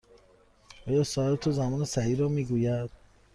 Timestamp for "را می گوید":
2.19-2.89